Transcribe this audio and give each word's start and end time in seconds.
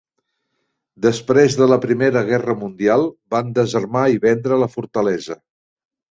Després 1.05 1.57
de 1.59 1.67
la 1.71 1.75
Primera 1.83 2.23
Guerra 2.29 2.55
Mundial 2.61 3.05
van 3.35 3.51
desarmar 3.59 4.03
i 4.15 4.17
vendre 4.25 4.57
la 4.63 4.71
fortalesa. 4.77 5.37